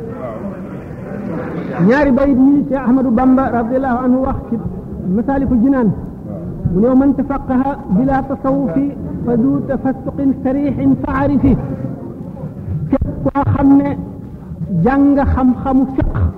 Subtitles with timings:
[1.87, 4.55] ñaari bayit yi ci ahmadu bamba radiallahu anhu wax ci
[5.14, 5.89] masaliku jinaan
[6.73, 11.56] mu ne man tafaqaha bila tasawufi فذو تفسق سريح فعرفه
[12.91, 13.97] كيف كو خمنا
[14.84, 16.31] جانغا خم خم فقه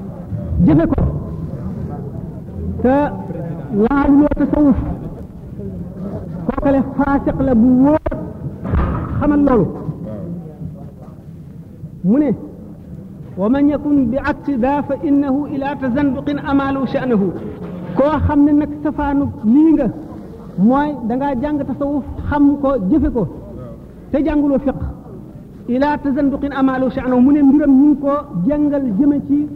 [0.66, 1.02] جفكو
[2.82, 3.18] تا
[3.72, 4.74] لا لو تصوف
[6.46, 7.94] كوكل فاسق لبو
[9.20, 9.66] خمال لولو
[12.04, 12.34] مني
[13.38, 17.30] ومن يكن بعكس ذا فإنه إلى تزندق أمال شأنه
[17.96, 19.90] كو خمنا نكسفانو لينغا
[20.58, 23.22] mooy da nga jàng tasawuf xam ko jëfe ko
[24.10, 24.78] te jàngulo fiq
[25.74, 28.12] ila tazanduqin amalu sha'nu mu ne mbiram ñu ko
[28.48, 29.46] jàngal jëme ci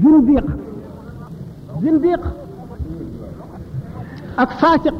[0.00, 0.46] zindiq
[1.82, 2.22] zindiq
[4.42, 4.98] ak fasiq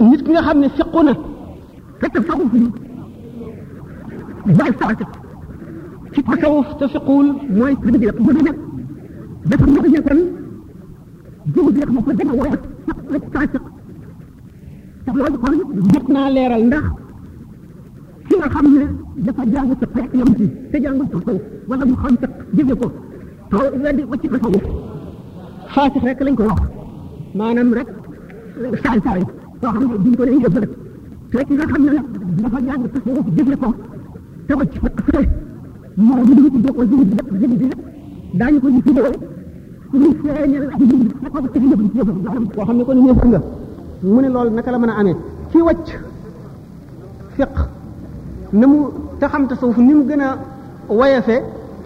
[0.00, 1.12] nit ki nga xam ne fiqu na
[2.00, 2.60] fekk fiqu fi
[4.56, 5.08] bal fasiq
[6.12, 7.26] ci tasawuf te fiqul
[7.58, 8.58] mooy zindiq mu ne nag
[9.48, 10.18] dafa ñu ko jël kon
[11.54, 12.67] zindiq mu ko dama woyat
[15.18, 15.54] loolu kon
[15.92, 16.84] jot naa leeral ndax
[18.28, 18.84] ki nga xam ne
[19.24, 21.38] dafa jàng sa rek yam ci te jàngul sa xaw
[21.68, 22.86] wala mu xam sa jëfe ko
[23.50, 24.54] taw weddi wacc ko xaw
[25.74, 26.60] faasix rek lañ ko wax
[27.38, 27.88] maanaam rek
[28.82, 29.22] saal saal
[29.60, 30.66] koo xam ne duñ ko dañ jëfal
[31.30, 31.90] te ki nga xam ne
[32.42, 33.68] dafa jàng sa xaw jëfe ko
[34.46, 35.22] te wacc ko xaw
[36.06, 37.80] moo du dugg ci bokkoo ci lépp lépp lépp
[38.38, 38.92] daañu ko ñu fi
[39.92, 40.36] boo xam
[42.76, 43.38] ne kon yéef nga
[44.02, 45.16] mu ne loolu naka la mën a amee
[45.50, 45.88] ci wàcc
[47.36, 47.54] fiq
[48.52, 48.76] na mu
[49.18, 50.28] te xam tasawuf ni mu gën a
[50.88, 51.36] wayafe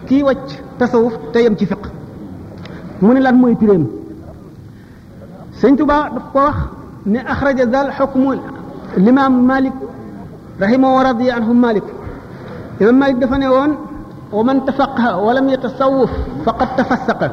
[0.07, 0.49] kii wàcc
[0.79, 1.83] tasawuf te yem ci fiq
[3.01, 3.85] mu ne lan mooy piréem
[5.61, 6.57] sëñ tuba daf ko wax
[7.05, 8.29] ne axraja zal xukmu
[8.97, 9.75] l'imam malik
[10.59, 11.85] rahimahu radi anhu malik
[12.81, 13.71] imam malik dafa ne woon
[14.37, 16.09] wa man tafaqaha wa lam yatasawuf
[16.45, 17.27] faqad tafassaqa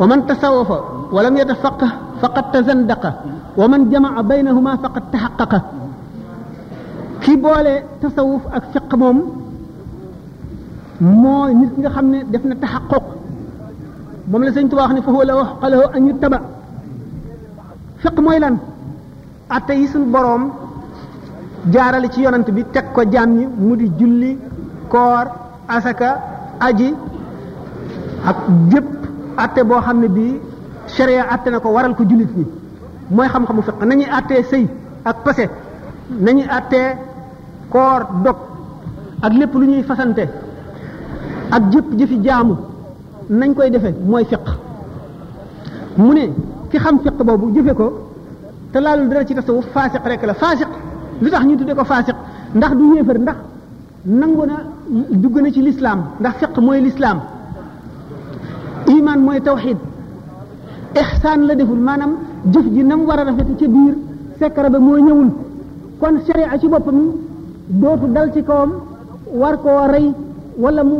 [0.00, 0.70] ومن تصوف
[1.12, 1.90] ولم يتفقه
[2.24, 3.04] فقد تزندق
[3.60, 5.52] ومن جمع بينهما فقد تحقق
[7.20, 9.18] كي بولي تصوف اك فقه موم
[11.04, 13.04] موي نيت ليغا خامني دافنا تحقق
[14.32, 16.40] موم لا سيغ توبا خني فهو لا وخ قاله ان يتبع
[18.02, 18.56] فق موي لان
[19.56, 20.42] اتاي سن بروم
[21.72, 24.32] جارالي سي يونت بي تك كو جامي مودي جولي
[24.92, 25.24] كور
[25.76, 26.10] اسكا
[26.68, 26.88] اجي
[28.28, 28.38] اك
[28.72, 28.86] جيب
[29.36, 30.40] atte boo xam ne bii
[30.86, 32.44] sharia atte na ko waral ko jullit ñi
[33.10, 34.66] mooy xam-xamu fiq nañuy attee sëy
[35.04, 35.48] ak pase
[36.18, 36.90] nañuy attee
[37.70, 38.36] koor dog
[39.22, 40.26] ak lépp lu ñuy fasante
[41.50, 42.54] ak jëpp jëfi jaamu
[43.28, 44.40] nañ koy defe mooy fiq
[45.96, 46.32] mu ne
[46.70, 48.06] ki xam fiq boobu jëfe ko
[48.72, 50.68] te laalul dara ci tasawuf faasiq rek la faasiq
[51.20, 52.16] lu tax ñu tudde ko faasiq
[52.54, 53.36] ndax du yéefar ndax
[54.06, 54.56] nangu na
[55.10, 57.20] dugg na ci lislaam ndax fiq mooy lislaam
[58.96, 59.78] iman mooy tawxid
[61.00, 62.12] ixsaan la deful maanaam
[62.52, 63.94] jëf ji nam war a rafet ci biir
[64.38, 65.30] sekara ba moo ñëwul
[66.00, 66.14] kon
[66.52, 66.98] a ci boppam
[67.80, 68.70] dootu dal ci kawam
[69.40, 70.06] war koo rey
[70.62, 70.96] wala mu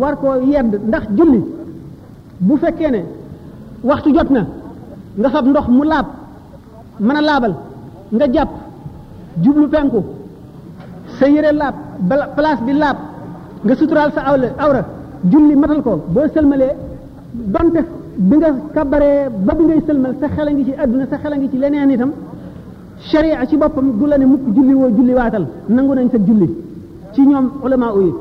[0.00, 1.40] war koo yedd ndax julli
[2.46, 3.00] bu fekkee ne
[3.88, 4.42] waxtu jot na
[5.18, 6.06] nga fab ndox mu laab
[7.06, 7.54] mën a laabal
[8.14, 8.50] nga jàpp
[9.42, 10.00] jublu penku
[11.18, 11.74] sa yére laab
[12.36, 12.96] place bi laab
[13.64, 14.82] nga suturaal sa awla awra
[15.30, 16.74] julli matal ko boo sëlmalee
[17.34, 17.82] donte
[18.16, 21.36] bi nga kabaree ba bi ngay sëlmal sa xel a ci àdduna sa xel a
[21.36, 22.12] ngi ci leneen tam
[22.98, 26.46] sharia ci boppam du la ne mukk julli woo julli waatal nangu nañ sa julli
[27.12, 28.12] ci ñoom ulama yi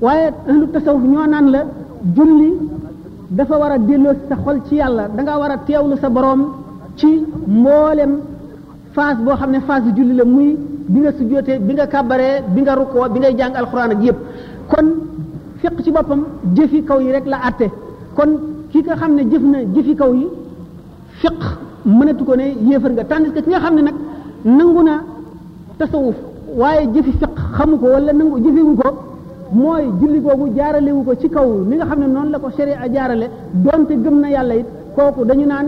[0.00, 1.64] waaye ahlu ñoo naan la
[2.14, 2.52] julli
[3.28, 6.46] dafa war a delloo sa xol ci yàlla danga war a teew teewlu sa boroom
[6.94, 8.20] ci mboolem
[8.92, 12.62] phase boo xam ne phase julli la muy bi nga sujjootee bi nga kàbbaree bi
[12.62, 14.16] nga rukkoo bi ngay jàng alxuraan ak yëpp
[14.68, 14.86] kon
[15.60, 16.24] fiq ci boppam
[16.56, 17.66] jëfi kaw yi rek la àtte
[18.14, 18.38] kon
[18.72, 20.26] ki nga xam ne jëf na jëfi kaw yi
[21.20, 21.40] fiq
[21.98, 23.96] mënatu ko ne yéefar nga tandis que ki nga xam ne nag
[24.56, 24.94] nangu na
[25.78, 26.16] tasawuf
[26.60, 28.88] waaye jëfi fiq xamu ko wala nangu jëfewu ko
[29.58, 32.80] mooy julli googu jaaralewu ko ci kaw li nga xam ne noonu la ko sharia
[32.94, 33.26] jaarale
[33.66, 34.66] donte gëm na yàlla it
[34.96, 35.66] kooku dañu naan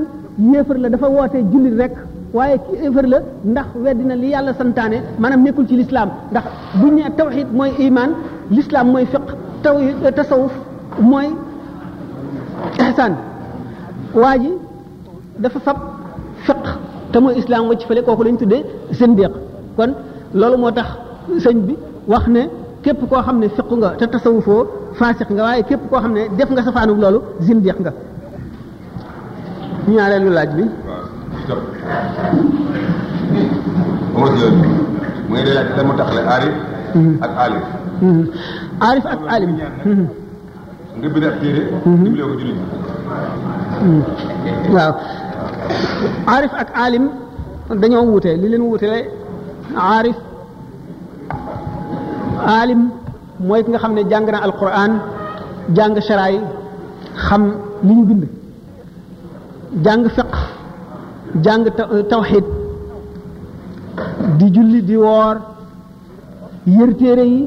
[0.53, 1.93] yéefar la dafa woote jullit rek
[2.33, 3.19] waaye yéefar la
[3.53, 6.45] ndax weddi na li yàlla santaane maanaam nekkul ci lislaam ndax
[6.81, 8.11] buñ ne tawxid mooy iman
[8.57, 9.27] lislaam mooy fiq
[9.63, 9.77] taw
[10.17, 10.53] tasawuf
[11.13, 11.29] mooy
[12.73, 13.15] ihsaan
[14.15, 14.51] waa ji
[15.43, 15.79] dafa fab
[16.47, 16.65] fiq
[17.13, 18.63] te mooy islam wacc fële kooku lañ tuddee
[18.99, 19.33] zindiq
[19.77, 19.91] kon
[20.41, 20.89] loolu moo tax
[21.45, 21.75] sëñ bi
[22.13, 22.43] wax ne
[22.85, 24.63] képp koo xam ne fiq nga te tasawufoo
[24.99, 27.93] faasiq nga waaye képp koo xam ne def nga safaanug loolu zindiq nga
[29.95, 30.65] ñaareelu laaj bi
[35.29, 35.93] muy de laaj la mu
[36.35, 36.55] aarif
[36.95, 37.15] hmm.
[37.25, 37.65] ak aalif
[38.87, 39.15] aarif hmm.
[39.15, 39.53] ak aalim
[39.87, 40.07] hmm.
[40.99, 41.43] nga bind
[41.87, 42.09] mhm.
[43.83, 44.75] Mhm.
[44.75, 44.93] waaw
[46.33, 47.05] aarif ak aalim
[47.83, 48.99] dañoo wuute li leen wuutele
[49.77, 50.17] aarif
[52.57, 52.81] aalim
[53.49, 54.93] mooy ki nga xam ne jàng na alquran
[55.77, 56.37] jàng sharaay
[57.27, 57.43] xam
[57.87, 58.25] li ñu bind
[59.85, 60.31] jàng fiq
[61.45, 61.63] jàng
[62.11, 62.45] tawxid
[64.39, 65.37] di julli di woor
[66.77, 67.41] yër téere yi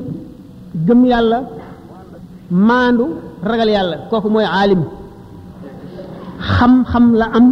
[0.87, 1.39] gëm yàlla
[2.51, 3.05] mandu
[3.49, 4.83] ragal yalla koku moy alim
[6.55, 7.47] xam-xam la am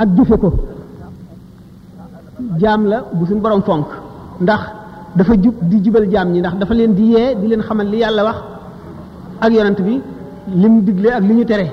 [0.00, 0.48] ak jufé ko
[2.60, 3.86] jam la bu sun borom fonk
[4.42, 4.62] ndax
[5.16, 7.98] dafa jup di jubal jam ñi ndax dafa leen di yé di leen xamal li
[8.04, 8.38] yalla wax
[9.44, 9.94] ak yonent bi
[10.62, 11.66] lim digle ak li ñu tere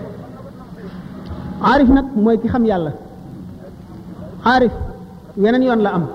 [1.67, 2.91] aarif nag mooy ki xam yalla
[4.53, 4.71] arif
[5.43, 6.05] yenen yon la am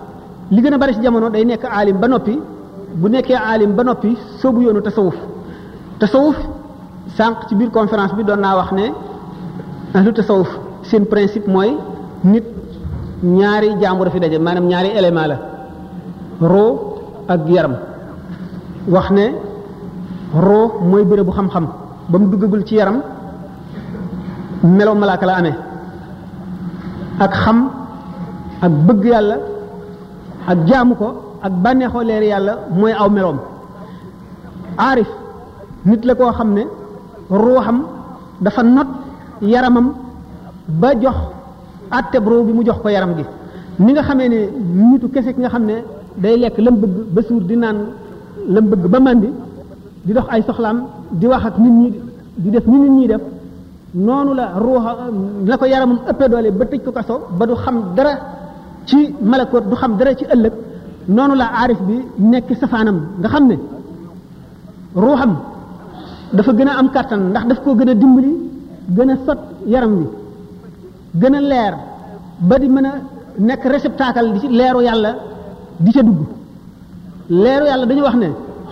[0.54, 2.34] li gëna bari ci jamono day nekk alim ba nopi
[3.00, 4.10] bu nekké alim ba nopi
[4.40, 5.14] sobu yonu tasawuf
[5.98, 6.37] tasawuf
[7.16, 8.93] sànq ci biir conférence bi doon naa wax ne
[9.94, 10.50] ahlu tasawuf
[10.82, 11.72] seen principe mooy
[12.25, 12.44] nit
[13.22, 15.37] ñaari jàmbur dafi daje maanaam ñaari élément la
[16.40, 16.70] roo
[17.28, 17.75] ak yaram
[18.88, 19.26] wax ne
[20.44, 21.66] roo mooy bérébu xam-xam
[22.08, 22.99] ba mu duggagul ci yaram
[24.64, 25.54] melo malaaka la amee
[27.20, 27.58] ak xam
[28.62, 29.37] ak bëgg yàlla
[30.46, 31.06] ak jaamu ko
[31.42, 33.38] ak bànneexoo leer yàlla mooy aw meloom
[34.78, 35.06] aarif
[35.88, 36.62] nit la koo xam ne
[37.43, 37.77] ruuxam
[38.44, 38.88] dafa not
[39.53, 39.87] yaramam
[40.81, 41.19] ba jox
[41.99, 43.25] àtteb ruu bi mu jox ko yaram gi
[43.85, 44.38] ni nga xamee ne
[44.88, 45.75] nitu kese ki nga xam ne
[46.23, 47.79] day lekk lam bëgg ba suur di naan
[48.55, 49.31] lam bëgg ba màndi
[50.06, 50.79] di dox ay soxlaam
[51.21, 51.88] di wax ak nit ñi
[52.43, 53.05] di def ni nit ñi
[54.05, 54.93] noonu la ruuxa
[55.49, 58.12] la ko yaramam ëppee doole ba tëj ko kaso ba du xam dara
[58.88, 58.99] ci
[59.31, 60.53] malakoot du xam dara ci ëllëg
[61.09, 61.97] noonu laa aarif bi
[62.31, 63.56] nekk safaanam nga xam ne
[64.97, 65.33] ruuxam
[66.32, 68.32] dafa gën a am kàrtan ndax daf koo gën a dimbali
[68.96, 70.06] gën a sot yaram wi
[71.20, 71.75] gën a leer
[72.49, 72.93] ba di mën a
[73.38, 75.11] nekk réceptacle di ci leeru yàlla
[75.78, 76.20] di ca dugg
[77.28, 78.28] leeru yàlla dañu wax ne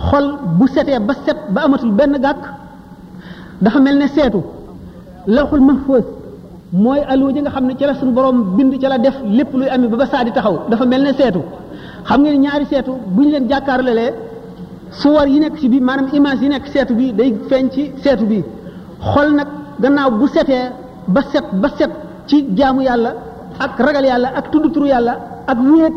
[0.08, 0.26] xol
[0.58, 2.42] bu setee ba set ba amatul benn gàkk
[3.64, 4.40] dafa mel ne seetu
[5.26, 6.04] lawxul mahfuz
[6.72, 9.52] mooy aloo ji nga xam ne ca la suñu borom bind ca la def lépp
[9.58, 11.40] luy amee ba ba saadi taxaw dafa mel ne seetu
[12.06, 14.10] xam ngeen ñaari seetu bu ñu leen jàkkaarloolee
[15.02, 18.24] suwar yi nekk ci bi maanaam image yi nekk seetu bii day feeñ ci seetu
[18.26, 18.42] bi
[19.12, 19.48] xool nag
[19.82, 20.64] gannaaw bu setee
[21.14, 21.90] ba set ba set
[22.28, 23.10] ci jaamu yàlla
[23.58, 25.14] ak ragal yàlla ak tudd yàlla
[25.50, 25.94] ak wéet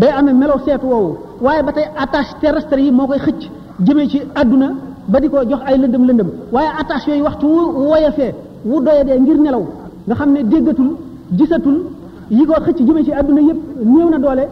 [0.00, 1.12] day amee melow seetu woowu
[1.44, 3.42] waaye ba tey attache terrestre yi moo koy xëcc
[3.86, 4.68] jëmee ci àdduna
[5.10, 8.32] ba di ko jox ay lëndëm lëndëm waaye attache yooyu waxtu wu woyefee
[8.64, 9.64] wu doyadee ngir nelaw
[10.06, 10.90] nga xam ne déggatul
[11.38, 11.78] gisatul
[12.30, 13.60] yi ko xëcc jëme ci àdduna yëpp
[13.92, 14.46] néew na doole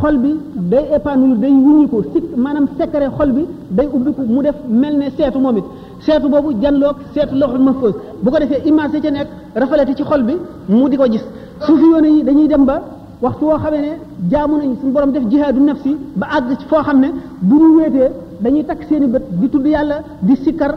[0.00, 0.32] xol bi
[0.70, 5.10] day épanouir day wuññiku sik maanaam secret xol bi day ubbiku mu def mel ne
[5.16, 5.64] seetu moom it
[6.06, 10.02] seetu boobu janloog seetu loxul mahfuz bu ko defee image da ca nekk rafalati ci
[10.02, 10.34] xol bi
[10.68, 11.24] mu di ko gis
[11.66, 12.76] suufi yoone yi dañuy dem ba
[13.22, 13.98] waxtu woo xamee ne
[14.30, 17.08] jaamu nañ suñu borom def jihaadu nafsi ba àgg foo xam ne
[17.40, 20.74] bu ñu wéetee dañuy takk seeni bët di tudd yàlla di sikkar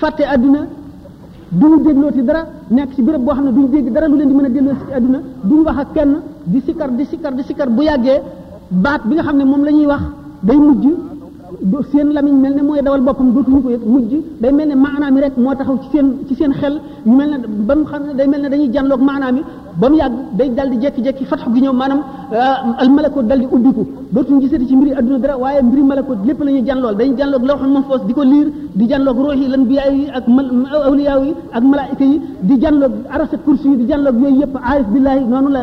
[0.00, 0.60] fàtte àdduna
[1.50, 4.34] duñu déglooti dara nekk ci béréb boo xam ne duñu dégg dara lu leen di
[4.34, 7.68] mën a dégloo ci àdduna duñu wax ak kenn di sikkar di sikkar di sikkar
[7.68, 8.22] bu yàggee
[8.80, 10.02] baat bi nga xam ne moom la ñuy wax
[10.46, 10.84] day mujj
[11.90, 14.10] seen lamiñ mel ne mooy dawal boppam dootuñu ko yëg mujj
[14.40, 16.74] day mel ne maanaam yi rek moo taxaw ci seen ci seen xel
[17.04, 17.36] mel ne
[17.66, 19.42] ba mu xam ne day mel ne dañuy janlook maanaam yi
[19.80, 22.00] ba mu yàgg day dal di jekki-jekki fatxu gi ñëw maanaam
[22.82, 26.42] al malakoot dal di ubbiku dootuñ gisati ci mbiri adduna dara waaye mbiri malakoot lépp
[26.44, 29.64] la ñuy jànlool dañuy jànloog lawxul mahfos di ko liir di jànloog ruux yi lan
[29.64, 30.24] biyaa yi ak
[30.88, 34.86] awliyaa yi ak malaayika yi di jànloog arasa kursi yi di jànloog yooyu yëpp aarif
[34.92, 35.62] billahi noonu la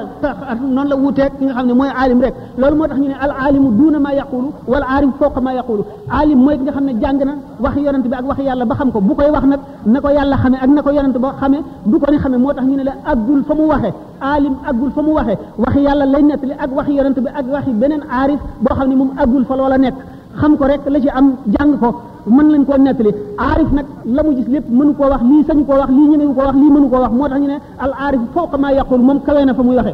[0.67, 3.15] noonu la wuuteeg ki nga xam ne mooy aalim rek loolu moo tax ñu ne
[3.21, 6.85] al aalimu duuna maa yaqulu wal aarif fooqa maa yaqulu aalim mooy ki nga xam
[6.85, 9.43] ne jàng na wax yonent bi ak wax yàlla ba xam ko bu koy wax
[9.45, 12.37] nag na ko yàlla xame ak na ko yonent ba xame du ko ni xame
[12.37, 13.93] moo tax ñu ne la àggul fa mu waxee
[14.33, 18.01] alim agul famu waxe waxi yàlla lay netti ak waxi yaronte bi ak waxi benen
[18.21, 19.95] arif bo xamni mum agul fa lola nek
[20.39, 21.25] xam ko rek la ci am
[21.55, 21.89] jàng ko
[22.35, 23.11] man lañ ko netti
[23.51, 26.41] arif nak lamu gis lépp mënu ko wax li sañ ko wax li ñëne ko
[26.47, 29.53] wax li mënu ko wax motax ñu ne al arif fawqa ma yaqul mum kawena
[29.57, 29.93] famu waxe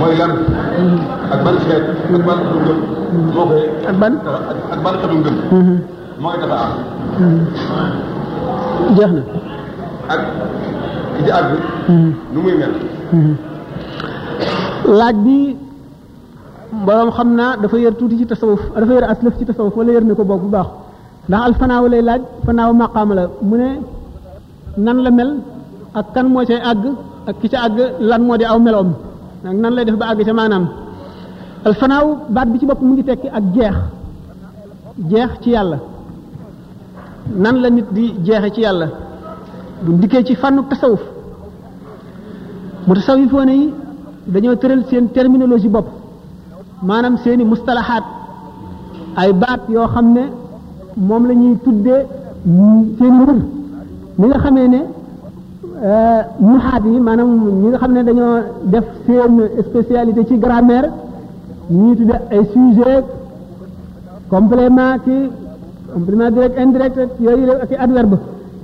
[0.00, 0.32] mooy lan
[1.32, 2.70] ak ban xeet ak ban xeetu
[3.10, 4.12] ngëm moo koy ak ban
[4.74, 6.72] ak ban xeetu ngëm dafa am
[8.96, 9.22] jeex na
[10.14, 10.20] ak
[11.16, 11.52] ki di àgg
[12.32, 12.72] nu muy mel
[14.98, 15.36] laaj bi
[16.86, 20.04] borom xam naa dafa yër tuuti ci tasawuf dafa yër aslaf ci tasawuf wala yër
[20.18, 20.68] ko boog bu baax
[21.28, 22.22] ndax al lay laaj
[22.82, 23.68] maqaama la mu ne
[24.84, 25.30] nan la mel
[25.98, 26.84] ak kan moo cay àgg
[27.28, 28.90] ak ki ca àgg lan moo di aw meloom
[29.54, 30.64] nan lay def ba ag ci manam
[31.66, 33.76] al fanaaw baat bi ci bop mu ngi tekki ak jeex
[35.10, 35.78] jeex ci yalla
[37.42, 38.88] nan la nit di jeex ci yalla
[39.82, 41.02] bu ndike ci fanu tasawuf
[42.86, 43.72] mu tasawifoone yi
[44.32, 45.86] dañu teurel seen terminologie bop
[46.82, 48.02] manam seeni mustalahat
[49.20, 50.22] ay baat yo xamne
[51.08, 51.96] mom lañuy tuddé
[52.44, 53.30] mbir
[54.18, 54.80] mi nga xamé ne
[55.84, 57.30] Euh, muxaat yi maanaam
[57.62, 58.38] ñi nga xam ne dañoo
[58.72, 59.34] def seen
[59.68, 60.88] spécialité ci grammaire
[61.70, 63.04] ñuy tudde ay sujet
[64.30, 65.16] complément ki
[65.94, 68.16] complément direct indirect yooyu ak adverbe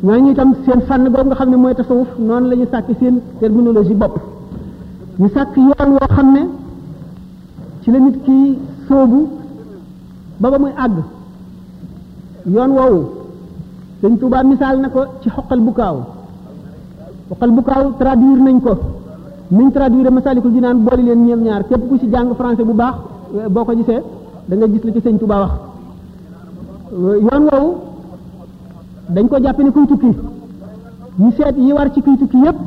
[0.02, 3.16] ñooñu tam seen fànn boobu nga xam ne mooy tasawuf noonu la ñu sàkk seen
[3.40, 4.14] terminologie bopp
[5.21, 6.42] ñu sàkk yoon woo xam ne
[7.83, 9.21] ci la nit ki sóobu
[10.40, 10.97] ba ba muy àgg
[12.54, 13.00] yoon woowu
[14.00, 15.99] Sëñ Tuubaa misaal na ko ci xoqal bu kaaw
[17.30, 18.72] waxal bu kaaw traduire nañ ko
[19.52, 22.94] niñ traduire Masaalikul naan boole leen ñeem ñaar képp ku ci jàng français bu baax
[23.38, 24.02] eh, boo ko gisee
[24.48, 27.68] da nga gis li ci sëñ Tuubaa wax eh, yoon woowu
[29.14, 30.12] dañ ko jàppe ni kuy tukki
[31.18, 32.58] ñu seet yi war ci kuy tukki yépp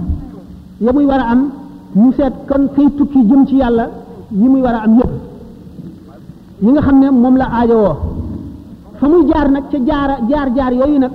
[0.79, 1.49] ya muy war a am
[1.95, 3.89] ñu seet kon kuy tukki jëm ci yàlla
[4.29, 5.11] yi muy war a am yépp
[6.61, 7.95] yi nga xam ne moom la aajowoo
[8.97, 11.11] fa muy jaar nag ca jaara jaar jaar yooyu nag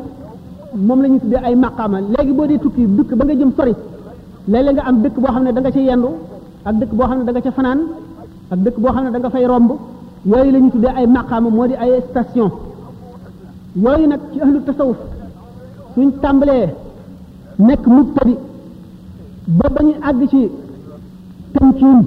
[0.75, 3.73] moom la ñuy tuddee ay maqaama léegi boo dee tukki dëkk ba nga jëm sori
[4.49, 6.09] léeg-léeg nga am dëkk boo xam ne danga nga ca yendu
[6.65, 7.81] ak dëkk boo xam ne da nga fanaan
[8.51, 9.71] ak dëkk boo xam ne danga fay romb
[10.25, 12.51] yooyu lañuy tuddee ay maqaama moo di ay station
[13.77, 14.97] yooyu nag ci ahlu tasawuf
[15.95, 16.69] suñ tàmbalee
[17.59, 18.37] nekk mubtadi
[19.59, 20.49] ba ba ñu àgg ci
[21.53, 21.99] tëmkiin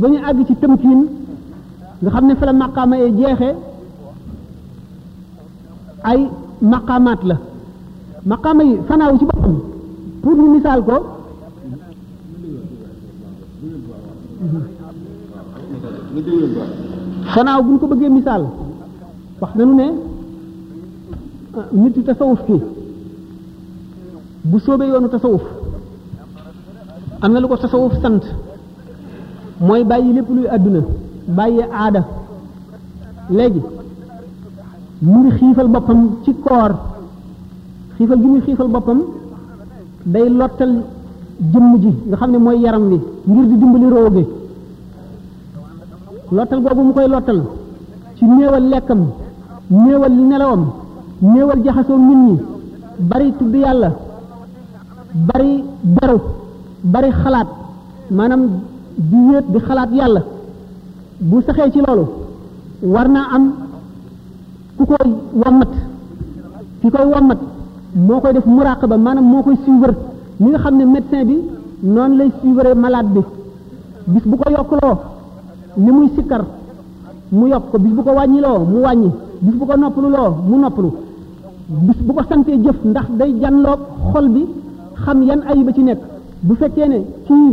[0.00, 1.00] ba ñu àgg ci tëmkiin
[2.02, 3.56] nga xam ne fa la maqaama yi jeexee
[6.08, 6.18] ay
[6.72, 7.36] maqaamaat la
[8.30, 9.36] maqaama yi fanaaw ci ba
[10.22, 10.96] pour ñu misaal ko
[17.34, 18.42] fanaaw bu ñu ko bëggee misaal
[19.40, 19.86] wax nañu ne
[21.58, 22.56] euh, nit tasawuf ki
[24.44, 25.42] bu soobee yoonu tasawuf
[27.22, 28.22] am na lu ko tasawuf sant
[29.66, 30.80] mooy bàyyi lépp luy àdduna
[31.36, 32.02] bàyyi aada
[33.36, 33.62] léegi
[35.04, 36.72] mu ngi xiifal boppam ci koor
[37.96, 38.98] xiifal gi muy xiifal boppam
[40.14, 40.72] day lottal
[41.52, 42.98] jëmm ji nga xam ne mooy yaram wi
[43.30, 44.24] ngir di dimbali roo gi
[46.36, 47.40] lottal googu mu koy lottal
[48.16, 49.00] ci néewal lekkam
[49.82, 50.62] néewal nelawam
[51.32, 52.34] néewal jaxasoo nit ñi
[53.08, 53.90] bari tudd yàlla
[55.28, 56.18] bari beru
[56.92, 57.48] bari xalaat
[58.16, 58.42] maanaam
[58.96, 60.20] di wéet di xalaat yàlla
[61.18, 62.04] bu saxee ci loolu
[62.94, 63.44] war naa am
[64.76, 65.10] ku koy
[65.42, 65.70] wammat
[66.82, 67.38] ki koy wammat
[68.06, 69.94] moo koy def muraqaba maanaam moo koy suivre
[70.40, 71.36] ni xam ne médecin bi
[71.82, 73.20] noonu lay suivre malaat bi
[74.12, 74.94] bis bu ko yokkuloo
[75.76, 76.42] ni muy sikkar
[77.32, 79.10] mu yokk ko bis bu ko wàññiloo mu wàññi
[79.42, 80.90] bis bu ko noppaluloo mu noppalu
[81.86, 83.80] bis bu ko santee jëf ndax day jan janloog
[84.12, 84.42] xol bi
[85.04, 86.00] xam yan ayiba ci nekk
[86.42, 87.52] bu fekkee ne kii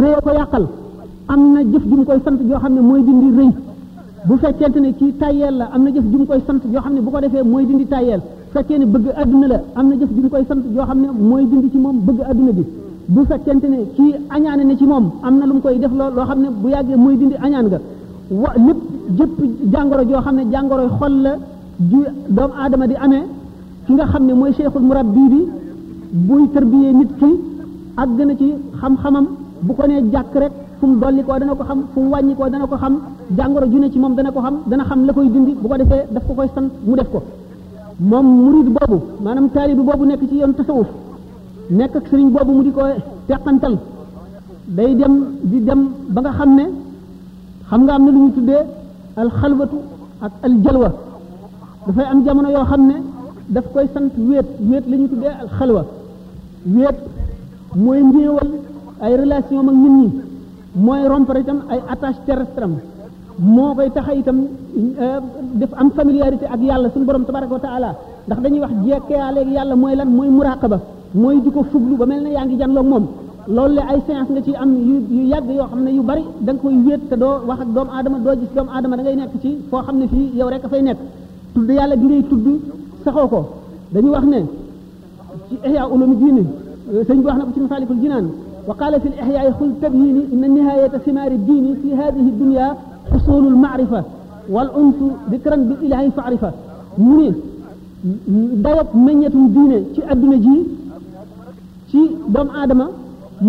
[0.00, 0.64] réye ko yàqal
[1.28, 3.50] am na jëf ju mu koy sant joo xam ne mooy dindi rëy
[4.26, 6.92] bu fekkente ne kii tayeel la am na jëf ju mu koy sant joo xam
[6.96, 9.94] ne bu ko defee mooy dindi tayeel bu fekkee ne bëgg adduna la am na
[10.00, 12.64] jëf ju koy sant yoo xam ne mooy dindi ci moom bëgg adduna bi
[13.14, 16.10] bu fekkente ne kii añaane ne ci moom am na lu mu koy def loo
[16.16, 17.78] loo xam ne bu yàggee mooy dindi añaan nga
[18.42, 18.80] wa lépp
[19.18, 19.34] jëpp
[19.72, 21.32] jàngoro joo xam ne jàngoroy xol la
[21.90, 21.98] ju
[22.36, 23.24] doomu aadama di amee
[23.86, 25.40] ki nga xam ne mooy cheikhul murabbi bi
[26.26, 27.30] buy tërbiyee nit ki
[28.02, 28.48] àgg na ci
[28.80, 29.24] xam-xamam
[29.64, 32.34] bu ko nee jàkk rek fu mu dolli koo dana ko xam fu mu wàññi
[32.50, 32.94] dana ko xam
[33.36, 35.76] jàngoro ju ne ci moom dana ko xam dana xam la koy dindi bu ko
[35.82, 37.20] defee daf ko koy sant mu def ko
[38.10, 40.88] moom murid boobu maanaam taalibu boobu nekk ci yoon tasawuf
[41.78, 42.82] nekk ak sëriñ boobu mu di ko
[43.28, 43.74] teqantal
[44.76, 45.14] day dem
[45.50, 45.80] di dem
[46.14, 46.64] ba nga xam ne
[47.68, 48.62] xam nga am ne lu ñu tuddee
[49.22, 49.76] alxalwatu
[50.24, 50.90] ak aljalwa
[51.86, 52.96] dafay am jamono yoo xam ne
[53.54, 55.82] daf koy sant wéet wéet la ñu tuddee alxalwa
[56.76, 56.98] wéet
[57.82, 58.48] mooy njéewal
[59.04, 60.08] ay relation ak nit ñi
[60.84, 62.74] mooy rompre itam ay attache terrestre am
[63.38, 64.38] moo koy taxa itam
[65.60, 67.90] def am familiarité ak yàlla suñu borom tabaraka wa taala
[68.26, 70.78] ndax dañuy wax jekkeyaaleeg yàlla mooy lan mooy muraqaba
[71.14, 73.04] mooy di ko fuglu ba mel ne yaa ngi janloog moom
[73.54, 74.96] loolu la ay séance nga ci am yu
[75.32, 77.90] yàgg yoo xam ne yu bari da nga koy wéet te doo wax ak doomu
[77.94, 80.64] aadama doo gis doomu aadama da ngay nekk ci foo xam ne fii yow rek
[80.64, 80.98] a fay nekk
[81.54, 82.46] tudd yàlla gi ngay tudd
[83.04, 83.40] saxoo ko
[83.94, 84.38] dañu wax ne
[85.48, 86.42] ci ihya ulumi diine
[87.06, 88.26] sëñ bi wax na ko ci masalikul jinaan
[88.68, 92.66] wa qala fi al ihya khul tabhini inna nihayata thimari dini fi hadhihi dunya
[93.28, 94.00] رسول المعرفة
[94.54, 94.96] والأنس
[95.34, 96.50] ذكرا بإله فعرفة
[97.12, 97.18] من
[98.64, 100.54] دوب من يتم دينة شي أدنى جي
[101.92, 102.00] شي
[102.34, 102.80] دم آدم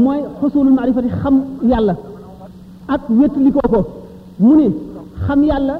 [0.03, 1.35] موي حصول المعرفة خم
[1.71, 1.95] يالله
[2.93, 3.81] أك يتلي كوكو
[4.47, 4.59] من
[5.25, 5.77] خم يالله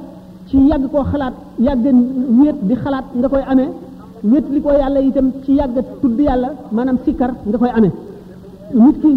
[0.48, 1.34] شي يجي كو خلات
[1.66, 1.90] يجي
[2.40, 3.66] ويت دي خلات نكوي أمي
[4.32, 7.90] ويت لي كو يالله يتم شي يجي تود يالله ما نم سكر نكوي أمي
[8.84, 9.12] نتكي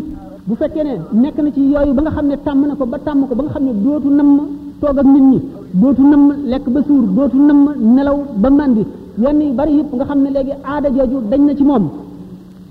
[0.47, 4.45] بو فكينا نكنا شي يوي بنا خم نتام نكو بتام نكو بنا خم نبوتو نمو
[4.79, 5.39] toog ak nit ñi
[5.73, 7.61] dootu nëmm lekk ba suur dootu nëmm
[7.95, 8.83] nelaw ba màndi
[9.17, 11.85] yenn yi bari yëpp nga xam ne léegi aada jooju dañ na ci moom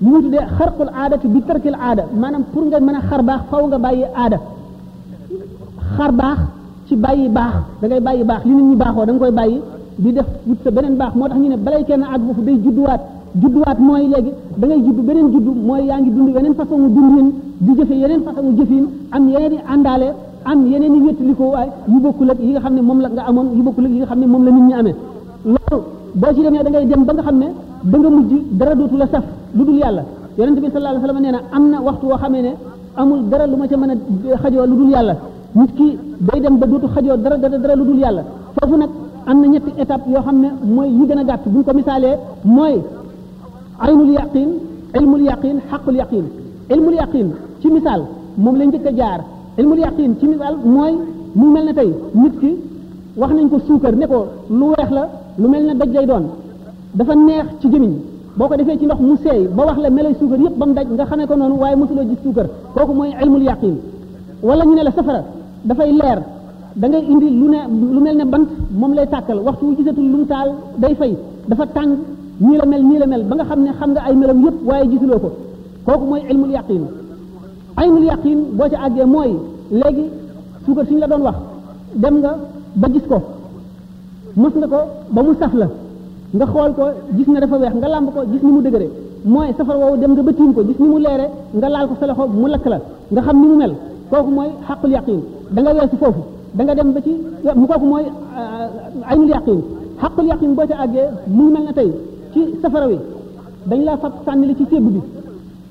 [0.03, 3.41] li ñu tuddee xarqul aadati bi tarkil aada maanaam pour nga mën a xar baax
[3.51, 4.39] faw nga bàyyi aada
[5.97, 6.39] xar baax
[6.87, 9.59] ci bàyyi baax da ngay bàyyi baax li nit ñi baaxoo da koy bàyyi
[9.99, 12.59] di def wut sa beneen baax moo tax ñu ne balay kenn àgg foofu day
[12.65, 13.01] judduwaat
[13.43, 17.29] judduwaat mooy léegi da ngay judd beneen juddu mooy yaa ngi dund yeneen façon dundin
[17.65, 18.85] di jëfe yeneen façon jëfin
[19.17, 20.09] am yeneen i àndaale
[20.45, 23.23] am yeneen yu wéttalikoo waay yu bokkul ak yi nga xam ne moom la nga
[23.31, 24.95] amoon yu bokkul ak yi nga xam ne moom la nit ñi amee
[25.53, 25.79] loolu
[26.21, 27.49] boo ci demee da ngay dem ba nga xam ne
[27.91, 29.25] da nga mujj dara dootu la saf
[29.57, 30.03] lu dul yàlla
[30.39, 32.53] yonente bi sallallahu alayhi wasallam nee na am na waxtu woo xamee ne
[33.01, 35.15] amul dara lu ma ca mën a xajoo lu dul yàlla
[35.55, 35.99] nit ki
[36.31, 38.23] day dem ba dootu xajoo dara dara dara lu dul yàlla
[38.57, 38.91] foofu nag
[39.27, 42.17] am na ñetti étape yoo xam ne mooy yi gën a gàtt buñ ko misaalee
[42.45, 42.77] mooy
[43.87, 44.49] aynul yaqin
[44.99, 46.25] ilmul yaqin xaqul yaqin
[46.75, 47.29] ilmul yaqin
[47.61, 48.01] ci misaal
[48.37, 49.21] moom la njëkk a jaar
[49.61, 50.93] ilmul yaqin ci misal mooy
[51.37, 52.51] mu mel ne tey nit ki
[53.17, 54.21] wax nañ ko suukar ne ko
[54.59, 55.05] lu weex la
[55.41, 56.25] lu mel ne daj lay doon
[56.99, 57.93] dafa neex ci jëmiñ
[58.37, 60.87] boo ko defee ci ndox mu seey ba wax la melay suukar yépp ba daj
[60.95, 63.75] nga xamé ko noonu waaye mosuloo gis suukar koku moy ilmul yaqin
[64.43, 65.23] wala ñu ne la safara
[65.69, 66.19] da fay leer
[66.81, 67.61] da ngay indi lu ne
[67.95, 68.49] lu mel bant
[68.81, 71.13] mom lay tàkkal waxtu wu gisatul lu taal day fay
[71.49, 71.93] dafa tàng
[72.47, 74.87] ni la mel ni la mel ba nga xamne xam nga ay melam yépp waye
[74.91, 75.29] gisuloko
[75.87, 76.85] koku moy ilmul yaqin
[77.77, 79.33] aynul yaqin boo ci àggee mooy
[79.71, 80.05] léegi
[80.65, 81.37] suukar suñ la doon wax
[81.95, 82.31] dem nga
[82.75, 83.19] ba gis ko
[84.37, 84.77] mës nga ko
[85.15, 85.69] ba mu saf la
[86.37, 86.83] nga xool ko
[87.17, 88.89] gis ne dafa weex nga làmp ko gis ni mu dëgëre
[89.25, 91.95] mooy safar woowu dem nga ba tiim ko gis ni mu leere nga laal ko
[92.01, 92.79] sa loxo mu lakk la
[93.13, 93.75] nga xam ni mu mel
[94.11, 96.23] kooku mooy xaqul yaqin da nga weesu foofu
[96.55, 97.11] da nga dem ba ci
[97.57, 98.03] mu kooku mooy
[98.37, 99.59] euh, aynul yaqin
[100.01, 101.93] xaqul yaqin boo ci àggee mu mel na tey
[102.33, 102.99] ci safara wi
[103.67, 105.01] dañ laa fab sànni la ci sébb bi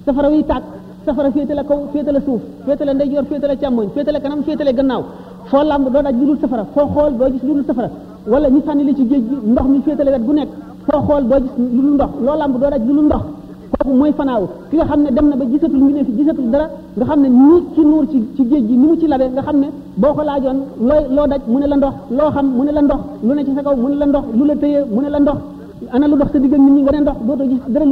[0.05, 0.63] safara wi tàkk
[1.05, 4.19] safara féete la kaw féete la suuf féete la ndeyjoor féete la càmmoñ féete la
[4.19, 5.01] kanam féete la gannaaw
[5.51, 7.65] foo làmb doo daj lu dul safara foo xool doo gis lu dul
[8.33, 10.49] wala ñu sànni la géej gi ndox mi féete la wet nekk
[10.85, 13.23] foo xool doo lu ndox loo làmb doo daj lu dul ndox
[13.73, 16.65] kooku mooy fanaaw ki nga xam ne dem na ba gisatul mbindeef gisatul dara
[16.97, 19.41] nga xam ne ni ci nuur ci ci géej gi ni mu ci labe nga
[19.41, 19.67] xam ne
[20.01, 22.81] boo ko laajoon looy loo daj mu ne la ndox loo xam mu ne la
[22.81, 25.09] ndox lu ne ci sa kaw mu ne la ndox lu la tëye mu ne
[25.09, 25.37] la ndox
[25.93, 27.85] ana lu dox sa digg nit ñi nga ne ndox dootoo gis dara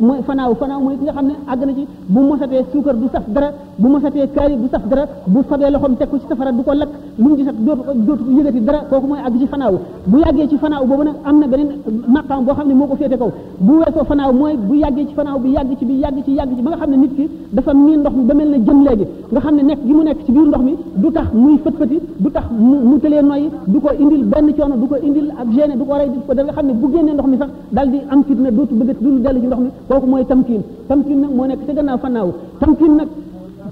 [0.00, 3.06] mooy fanaaw fanaaw mooy ki nga xam ne àgg na ci bu mosatee suukar du
[3.12, 6.52] saf dara bu mosatee kaari du saf dara bu fabee loxoom teg ko ci safara
[6.52, 8.60] du ko lakk lu mu gisat dootu ko dootu ko yëgati
[9.08, 9.74] mooy àgg ci fanaaw
[10.06, 11.70] bu yàggee ci fanaaw boobu nag am na beneen
[12.08, 13.30] maqaam boo xam ne moo ko féete kaw
[13.60, 14.98] bu weesoo fanaaw mooy bu yàgg
[15.78, 18.14] ci bi yàgg ci yàgg ci ba nga xam ne nit ki dafa miin ndox
[18.16, 20.76] mi ba mel ne nga xam ne nekk gi mu nekk ci biir ndox mi
[20.94, 22.44] du tax muy fët-fëti du tax
[22.84, 26.08] mu tëlee du ko indil benn coono du ko indil ak gêne du ko rey
[26.10, 28.50] du ko da nga xam ne bu génnee ndox mi sax daal di am fitna
[28.50, 31.74] dootu bëgg dul dellu ci ndox mi kooku mooy tamkiin tamkiin nag moo nekk naa
[31.76, 32.28] gannaaw fannaaw
[32.60, 33.08] tamkiin nag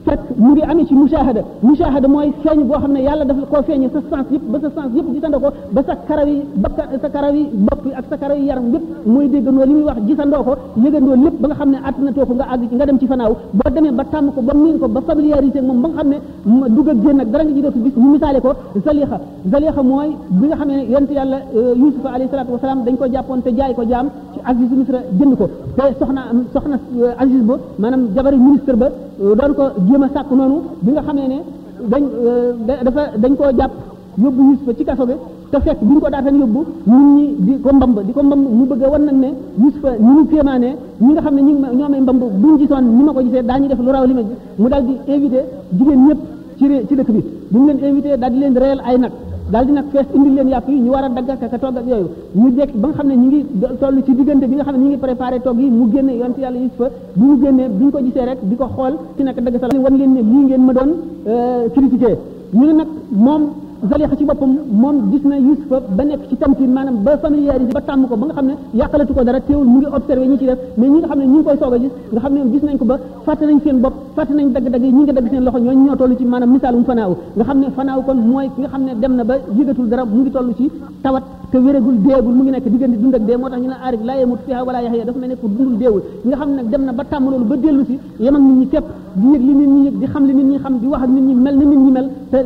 [0.07, 3.63] fekk mu ngi amee ci mushahada mushahada mooy feeñ boo xam ne yàlla dafa koo
[3.69, 6.83] feeñee sa sens yëpp ba sa sens yëpp gisandoo ko ba sa karaw yi bakka
[7.03, 9.99] sa karaw yi bopp ak sa karaw yi yaram yëpp mooy déggandoo li muy wax
[10.09, 10.53] gisandoo ko
[10.85, 13.07] yëgandoo lépp ba nga xam ne at na too ko nga àgg nga dem ci
[13.07, 16.09] fanaaw boo demee ba tàmm ko ba miin ko ba familiarisé moom ba nga xam
[16.11, 16.19] ne
[16.77, 18.51] dugg ak génn ak dara nga ji dootu gis ñu misaale ko
[18.85, 19.19] zalixa
[19.51, 23.07] zalixa mooy bi nga xam ne yonent yàlla euh, yusufa alayhi salaatu wasalaam dañ ko
[23.13, 27.43] jàppoon te jaay ko jaam ci Aziz Misra jënd ko te soxna soxna euh, Aziz
[27.43, 29.65] ba maanaam jabari ministre ba euh, doon ko
[29.97, 31.39] li ma sàkk noonu bi nga xamee ne
[31.93, 33.73] dañ euh, dafa dañ koo jàpp
[34.23, 35.15] yóbbu Yuusufa ci kaso bi
[35.51, 38.45] te fekk bu ñu ko daatan yóbbu ñun ñi di ko mbamb di ko mbamb
[38.59, 39.29] mu bëgg a wan nag ne
[39.63, 40.69] Yuusufa ñu ñu kéemaane
[41.05, 43.67] ñi nga xam ne ñi ñoo may mbamb buñ gisoon ni ma ko daa daañu
[43.73, 44.23] def lu raw li ma
[44.61, 45.41] mu daal di invité
[45.77, 46.21] jigéen ñëpp
[46.59, 49.13] ci ci dëkk bi bu mu leen invité daal di leen reyal ay nag
[49.51, 51.77] daal di nag fees indi leen yàpp yi ñu war a dagg ak a togg
[51.79, 53.41] ak yooyu ñu jekk ba nga xam ne ñu ngi
[53.79, 56.39] toll ci diggante bi nga xam ne ñu ngi préparé togg yi mu génne yonent
[56.39, 59.39] yàlla Yuusufa bi mu génnee bi ñu ko gisee rek di ko xool ci nekk
[59.41, 60.91] dagg sa wan leen ne lii ngeen ma doon
[61.29, 62.19] euh, critiqué
[62.55, 63.43] ñu ne nag moom
[63.89, 67.81] Zalixa ci boppam moom gis na Yusufa ba nekk ci tamkin maanaam ba familiarisé ba
[67.87, 70.45] tàmm ko ba nga xam ne yàqalatu ko dara teewul mu ngi observé ñi ci
[70.45, 71.55] def mais ñi nga xam ne ñi ngi a
[74.81, 78.15] gis dagg seen loxo ñoo toll ci maanaam misaalum fanaaw nga xam ne fanaaw kon
[78.19, 80.69] mooy ki nga xam ne dem na ba yëgatul dara mu ngi toll ci
[81.03, 83.75] tawat te wéragul deegul mu ngi nekk diggante dund ak dee moo tax ñu ne
[83.85, 86.49] aarif laa yemut fiha wala yaxya dafa mel ne ku dundul deewul ki nga xam
[86.51, 86.63] ne
[88.43, 88.83] nag
[89.47, 90.61] li nit ñi yëg di xam ni nit
[91.63, 92.37] ñi mel te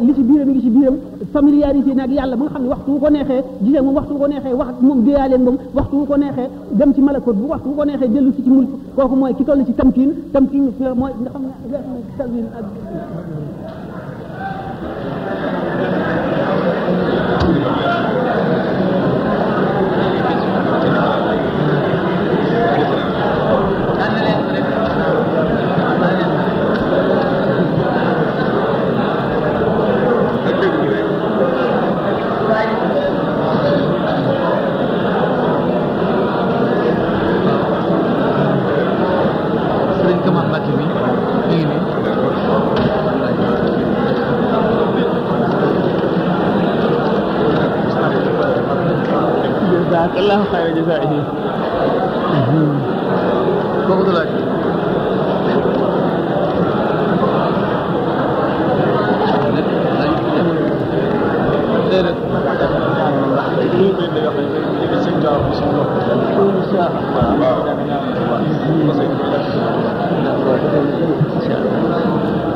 [1.32, 4.20] familiarité nag yàlla ba nga xam ne waxtu wu ko neexee gisee moom waxtu wu
[4.22, 7.44] ko neexee wax ak moom déyaaleen moom waxtu wu ko neexee dem ci malakot bu
[7.52, 10.64] waxtu wu ko neexee dellu si ci mulk kooku mooy ki toll ci tamkin tamkin
[11.00, 11.54] mooy nga xam ne
[12.18, 12.88] talwin ak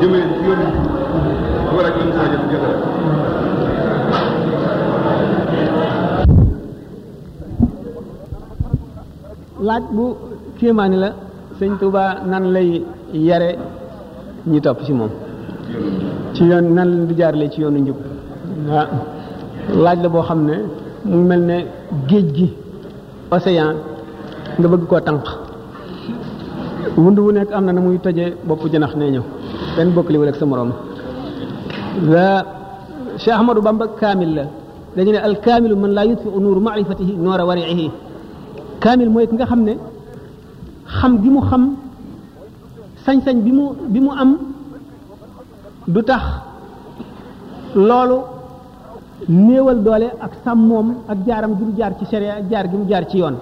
[0.00, 0.60] jëmale ci yoon
[1.68, 2.76] bu war a jëm saa jëm jëfale.
[9.68, 10.04] laaj bu
[10.58, 11.10] kéemaani la.
[11.60, 12.68] sëñ Touba nan lay
[13.28, 13.50] yare
[14.50, 15.10] ñi topp ci moom
[16.34, 17.98] ci yoon nan lañ di jaarale ci yoonu njub
[18.70, 18.88] waa ah,
[19.84, 20.54] laaj la boo xam ne
[21.10, 21.56] mu mel ne
[22.08, 22.48] géej gi
[23.36, 23.72] océan
[24.58, 25.24] nga bëgg koo tànq
[27.02, 29.24] wund nekk am na na muy tojee bopp janax nee ñëw
[29.76, 30.72] benn bokk li wala ak moroom
[32.12, 32.24] la
[33.20, 34.44] Cheikh Ahmadou Bamba kaamil la
[34.96, 37.86] dañu ne al kaamilu man laa yutfi u nuuru maarifatihi noora wariihi
[38.82, 39.74] kaamil mooy ki nga xam ne
[40.98, 41.62] xam gi mu xam
[43.04, 44.30] sañ-sañ bi mu bi mu am
[45.92, 46.22] du tax
[47.88, 48.16] loolu
[49.28, 52.84] néewal doole ak sàmmoom ak jaaram gi mu jaar ci sharia ak jaar gi mu
[52.90, 53.36] jaar ci yoon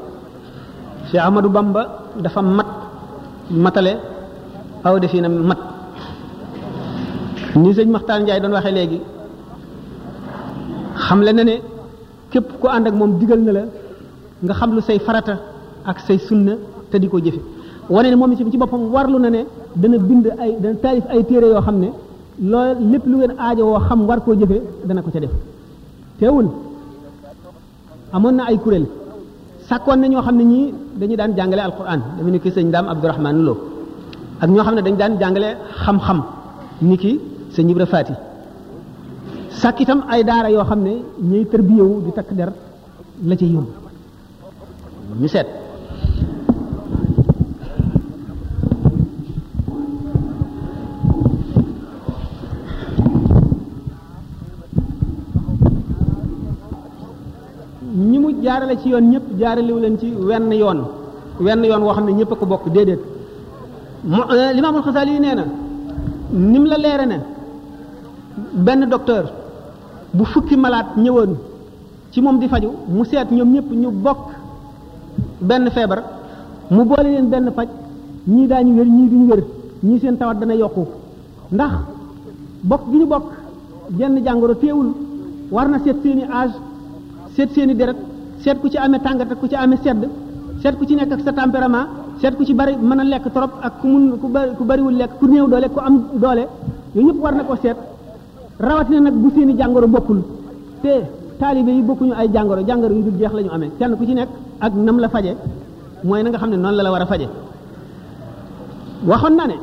[1.10, 1.82] Cheikh Ahmadou Bamba
[2.24, 2.66] dafa mat
[3.64, 3.92] matale
[4.86, 5.58] aw definam mat
[7.62, 9.00] ni sëñ Maxtaar Njaay doon waxee léegi
[11.06, 11.56] xam le na ne
[12.30, 13.62] képp ku ànd ak moom digal na la
[14.44, 15.34] nga xam lu say farata
[15.90, 16.54] ak say sunna
[16.90, 17.40] te di ko jëfe
[17.90, 19.44] wane ne moom ci ci boppam warlu na ne
[19.76, 21.90] dana bind ay dana taalif ay téere yoo xam ne
[22.40, 25.30] loolu lépp lu ngeen aajo woo xam war koo jëfe dana ko ca def
[26.18, 26.48] teewul
[28.12, 28.86] amoon na ay kuréel
[29.68, 32.88] sàkkoon na ñoo xam ne ñii dañu daan jàngale alquran dañu ni ki sëñ daam
[32.88, 33.54] abdourahman lo
[34.40, 36.20] ak ñoo xam ne dañ daan jàngale xam-xam
[36.82, 37.20] ni ki
[37.54, 38.12] sëñ ibra faati
[39.50, 40.92] sàkk itam ay daara yoo xam ne
[41.30, 42.50] ñuy tërbiyewu di takk der
[43.28, 43.68] la ca yomb
[45.20, 45.46] ñu seet
[58.48, 60.78] jaarale ci yoon ñëpp jaaralewu leen ci wenn yoon
[61.44, 63.00] wenn yoon woo xam ne ñëpp a ko bokk déedéet
[64.04, 65.44] eh, limaamul xasaali yi nee na
[66.32, 67.16] nim la leere ne
[68.54, 69.24] benn docteur
[70.14, 71.32] bu fukki malaat ñëwoon
[72.10, 74.18] ci moom di faju mu seet ñoom ñëpp ñu bokk
[75.40, 76.02] benn feebar
[76.70, 77.68] mu boole leen benn paj
[78.26, 79.44] ñii daañu wér ñii duñu wér
[79.82, 80.86] ñii seen tawat dana yokku
[81.52, 81.72] ndax
[82.62, 83.24] bokk gi ñu bokk
[83.98, 84.88] jenn jàngoro teewul
[85.50, 86.54] war na seet seeni âge
[87.34, 87.96] seet seeni deret
[88.42, 90.02] set ku ci tangga, tangata ku ci amé sedd
[90.62, 91.88] set ku ci nek ak sa tempérament
[92.20, 95.26] set ku ci bari mëna lek torop ak ku mu ku bari ku bariwul ku
[95.26, 96.44] doole ku am doole
[96.94, 97.76] yu ñep war na ko seet
[98.60, 100.20] rawatina nak bu seeni jangoro bokul
[100.82, 100.92] te
[101.38, 104.28] talibé yi ñu ay jangoro jangoro yu du jeex lañu amé kenn ku ci nek
[104.60, 105.32] ak nam la faje
[106.04, 107.26] moy na nga xamné non la la wara faje
[109.08, 109.56] waxoon na ne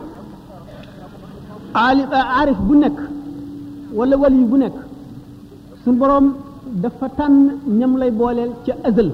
[1.73, 2.93] aarif bu nek
[3.97, 4.73] wala wali bu nek
[5.83, 6.27] sun borom
[6.65, 7.41] dafa tànn
[7.79, 9.09] ñam lay booleel ca azal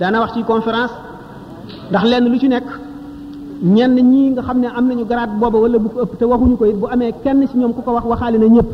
[0.00, 0.94] daana wax ci conference
[1.90, 2.64] ndax lenn lu ci nekk
[3.76, 6.56] ñenn ñi nga xam ne am nañu garaat booba wala bu ko ëpp te waxuñu
[6.60, 8.68] ko it bu amee kenn ci ñoom ku ko wax waxaale na ñëpp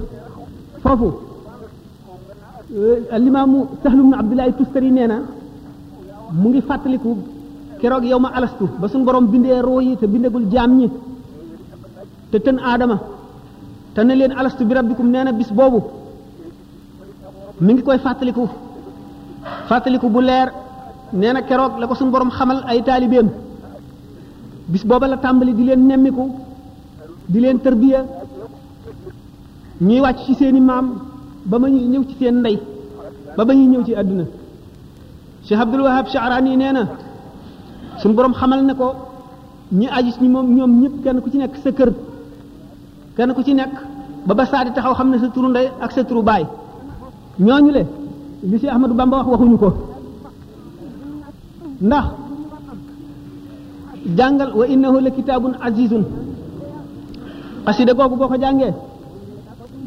[0.83, 1.09] foofu
[2.77, 5.17] euh, alimaamu Sahl ibn Abdullahi Tustari nee na
[6.41, 7.11] mu ngi fàttaliku
[7.81, 10.89] keroog yow ma alastu ba suñu borom bindee roo yi te bindagul jaam ñi
[12.31, 12.97] te tën aadama
[13.95, 15.81] te ne leen alastu bi rabbikum nee na bis boobu
[17.61, 18.47] mi ngi koy fàttaliku
[19.69, 20.49] fàttaliku bu leer
[21.13, 23.29] nee na keroog la ko suñu borom xamal ay taalibeem
[24.73, 26.25] bis booba la tàmbali di leen nemmiku
[27.29, 28.01] di leen tërbiya
[29.81, 30.87] ñuy wàcc ci seeni maam
[31.51, 32.57] ba ma ñuy ñëw ci seen ndey
[33.37, 34.25] ba ba ñuy ñëw ci àdduna
[35.45, 36.85] Cheikh Abdul Wahab Sha'rani nee na
[38.01, 38.89] suñu boroom xamal ne ko
[39.73, 41.91] ñi ajis ñi moom ñoom ñëpp kenn ku ci nekk sa kër
[43.17, 43.75] kenn ku ci nekk
[44.27, 46.45] ba ba saadi taxaw xam ne sa turu ndey ak sa turu baay
[47.41, 47.83] ñooñu le
[48.43, 49.69] li si Ahmadou Bamba wax waxuñu ko
[51.81, 52.05] ndax
[54.19, 56.05] jàngal wa innahu la kitaabun azizun
[57.67, 58.75] xasida googu boo ko jàngee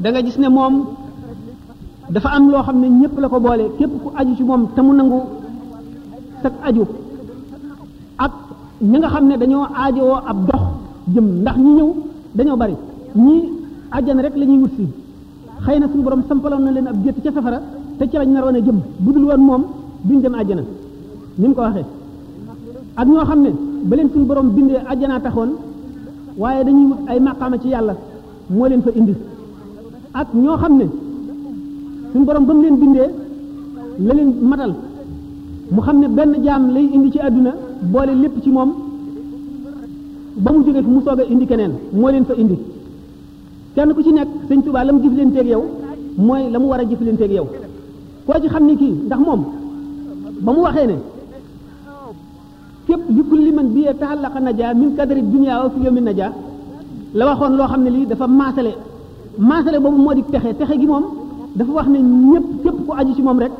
[0.01, 0.73] da nga gis ne moom
[2.09, 4.81] dafa am loo xam ne ñëpp la ko boole képp ku aju ci moom te
[4.81, 5.19] mu nangu
[6.41, 6.83] sag aju
[8.17, 8.33] ak
[8.81, 10.63] ñi nga xam ne dañoo aajowoo ab dox
[11.13, 11.89] jëm ndax ñu ñëw
[12.37, 12.75] dañoo bari
[13.15, 13.41] ñii
[13.95, 14.85] àjjana rek la ñuy wut si
[15.65, 17.59] xëy na suñu borom sampaloon na leen ab gétt ca safara
[17.97, 19.63] te ci lañ naroon a jëm budul woon moom
[20.07, 20.63] duñ dem àjjana
[21.39, 21.85] ni mu ko waxee
[23.01, 23.49] ak ñoo xam ne
[23.87, 25.49] ba leen suñu borom bindee àjjanaa taxoon
[26.41, 27.93] waaye dañuy wut ay maqaama ci yàlla
[28.49, 29.13] moo leen fa indi
[30.19, 30.85] ak ñoo xam ne
[32.11, 33.09] suñu borom ba mu leen bindee
[34.07, 34.73] la leen matal
[35.73, 37.51] mu xam ne benn jaam lay indi ci àdduna
[37.93, 38.69] boole lépp ci moom
[40.43, 42.57] ba mu jógee fi mu soog a indi keneen moo leen fa indi
[43.75, 45.63] kenn ku ci nekk sëñ Tuubaa lam mu jëflanteeg yow
[46.19, 47.45] mooy la mu war a jëflanteeg yow
[48.27, 49.41] koo ci xam ni kii ndax moom
[50.43, 50.95] ba mu waxee ne
[52.87, 56.27] képp li kulli man bi taallaqa naja min kadri dunia wa fi yawmi naja
[57.17, 58.71] la waxoon loo xam ne lii dafa maasale
[59.49, 61.05] maasale boobu moo di texe texe gi moom
[61.57, 63.51] dafa wax ne ñëpp képp ku aju ci moom rek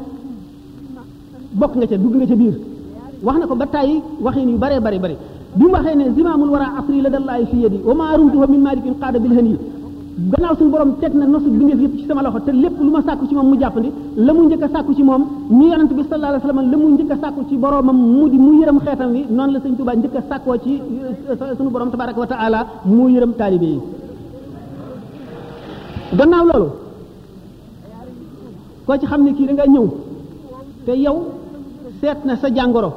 [1.60, 2.56] bokk nga ca dugg nga ca biir
[3.26, 3.96] wax na ko ba tàyyi
[4.26, 5.16] waxin yu bare bare bare
[5.58, 8.62] bi mu waxee ne zimamul wara asri la dallaay fi yadi wa ma arumtuha min
[8.68, 9.34] malikin qaada bil
[10.32, 13.02] gannaaw suñu borom teg na nosu bindeef yëpp ci sama loxo te lépp lu ma
[13.08, 13.90] sàkku ci moom mu jàppandi
[14.26, 15.24] la mu njëkk a sàkku ci moom
[15.58, 18.38] ni yonante bi sallallahu alayhi wasallam la mu njëkk a sàkku ci boromam mu di
[18.38, 20.82] mu yërëm xeetam wi noonu la sëñ Tuubaa njëkk a sàkkoo ci
[21.58, 23.80] suñu borom tabaraka wa taala mu yërëm taalibe yi
[26.18, 26.68] gannaaw loolu
[28.86, 29.88] koo ci xam ne kii da nga ñëw
[30.86, 31.18] te yow
[32.02, 32.92] seet na sa jàngoro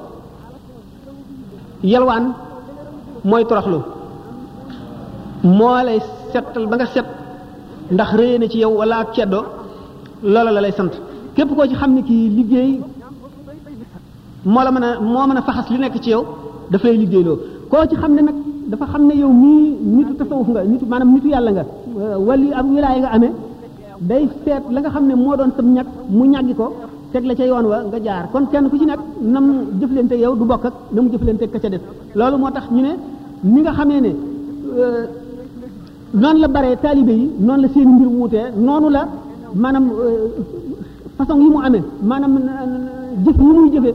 [1.92, 2.24] yalwaan
[3.24, 3.79] mooy toroxlu
[5.42, 5.98] moo lay
[6.35, 7.07] settal ba nga set
[7.94, 9.40] ndax réye na ci yow wala ak ceddo
[10.33, 10.92] loola la lay sant
[11.37, 12.70] képp koo ci xam ne kii liggéey
[14.53, 16.23] moo la mën a moo mën a faxas li nekk ci yow
[16.70, 17.37] daf lay liggéeyloo
[17.70, 18.35] koo ci xam ne nag
[18.70, 19.66] dafa xam ne yow mii
[19.97, 21.62] nitu tasawuf nga nitu maanaam nitu yàlla nga
[22.29, 23.33] wali ab wilaay nga amee
[24.11, 26.66] day seet la nga xam ne moo doon sam ñag mu ñàggi ko
[27.12, 29.01] teg la ca yoon wa nga jaar kon kenn ku ci nekk
[29.35, 29.44] nam
[29.81, 31.83] jëflante yow du bokk ak na mu jëflante ka ca def
[32.18, 32.92] loolu moo tax ñu ne
[33.53, 35.07] ni nga xamee euh,
[36.22, 39.03] noonu la baree taalibe yi noonu la seen mbir wuutee noonu la
[39.62, 40.29] maanaam euh,
[41.18, 43.90] façon yi mu amee maanaam euh, jëf yi muy jëfe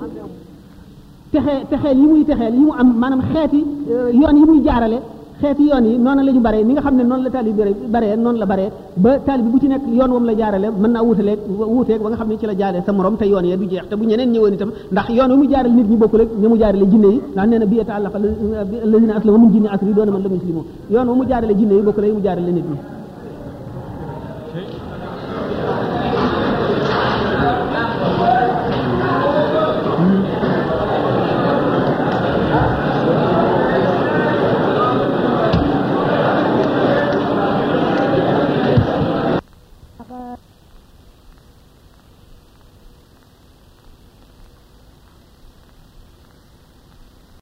[1.34, 3.60] texee texeel yi muy texeel yi mu am maanaam xeeti
[3.94, 5.00] euh, yoon yi muy jaarale
[5.42, 8.08] xeeti yoon yi noonu lañu bare mi nga xam ne noonu la taalib bare bare
[8.24, 8.66] noonu la bare
[9.04, 11.40] ba taalib bu ci nekk yoon wam la jaarale mën naa wutaleeg
[11.74, 13.86] wuuteeg ba nga xam ne ci la jaaree sa morom te yoon ya du jeex
[13.90, 16.56] te bu ñeneen ñëwoon itam ndax yoon wi mu jaaral nit ñi bokkul ak ñamu
[16.62, 18.18] jaarale jinne yi ndax nee na bi yataalaqa
[18.86, 20.62] alladina aslama mu jinne asri doona man la muslimu
[20.94, 22.99] yoon wu mu jaarale jinne yi bokku ak mu jaarale nit ñi